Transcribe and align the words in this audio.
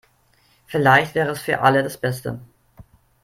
Vielleicht 0.65 1.13
wäre 1.13 1.29
es 1.29 1.41
für 1.41 1.59
alle 1.61 1.83
das 1.83 1.95
Beste. 2.01 2.39